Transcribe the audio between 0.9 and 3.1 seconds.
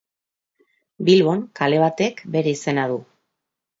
Bilbon kale batek bere izena du.